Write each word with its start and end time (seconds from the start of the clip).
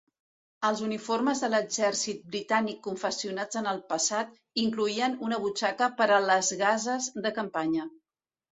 Els 0.69 0.79
uniformes 0.85 1.43
de 1.43 1.49
l'exèrcit 1.55 2.23
britànic 2.35 2.79
confeccionats 2.87 3.61
en 3.63 3.69
el 3.73 3.83
passat 3.93 4.33
incloïen 4.65 5.15
una 5.29 5.41
butxaca 5.47 5.93
per 6.03 6.11
a 6.17 6.21
les 6.33 6.53
gases 6.67 7.13
de 7.29 7.37
campanya. 7.41 7.89